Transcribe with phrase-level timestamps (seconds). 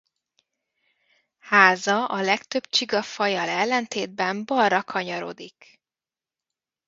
[1.39, 5.81] Háza a legtöbb csigafajjal ellentétben balra kanyarodik.